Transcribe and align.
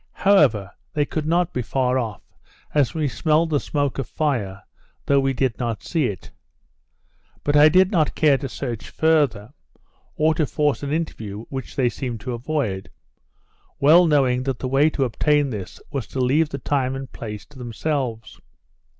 However, 0.13 0.71
they 0.95 1.05
could 1.05 1.27
not 1.27 1.53
be 1.53 1.61
far 1.61 1.99
off, 1.99 2.23
as 2.73 2.95
we 2.95 3.07
smelled 3.07 3.51
the 3.51 3.59
smoke 3.59 3.99
of 3.99 4.09
fire, 4.09 4.63
though 5.05 5.19
we 5.19 5.31
did 5.31 5.59
not 5.59 5.83
see 5.83 6.05
it. 6.07 6.31
But 7.43 7.55
I 7.55 7.69
did 7.69 7.91
not 7.91 8.15
care 8.15 8.39
to 8.39 8.49
search 8.49 8.89
farther, 8.89 9.53
or 10.15 10.33
to 10.33 10.47
force 10.47 10.81
an 10.81 10.91
interview 10.91 11.45
which 11.49 11.75
they 11.75 11.87
seemed 11.89 12.19
to 12.21 12.33
avoid; 12.33 12.89
well 13.79 14.07
knowing 14.07 14.41
that 14.41 14.57
the 14.57 14.67
way 14.67 14.89
to 14.89 15.03
obtain 15.03 15.51
this, 15.51 15.79
was 15.91 16.07
to 16.07 16.19
leave 16.19 16.49
the 16.49 16.57
time 16.57 16.95
and 16.95 17.11
place 17.11 17.45
to 17.45 17.59
themselves. 17.59 18.41